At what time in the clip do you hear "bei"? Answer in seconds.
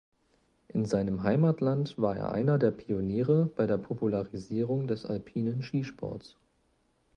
3.55-3.67